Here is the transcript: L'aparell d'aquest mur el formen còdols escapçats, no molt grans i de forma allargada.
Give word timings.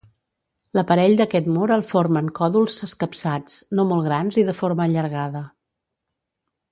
L'aparell 0.77 1.13
d'aquest 1.19 1.49
mur 1.57 1.67
el 1.75 1.83
formen 1.91 2.31
còdols 2.41 2.79
escapçats, 2.89 3.59
no 3.79 3.85
molt 3.93 4.07
grans 4.11 4.39
i 4.45 4.49
de 4.51 4.57
forma 4.63 4.87
allargada. 4.91 5.43